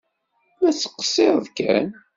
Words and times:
La 0.61 0.71
ttqeṣṣireɣ 0.73 1.45
kan! 1.57 1.87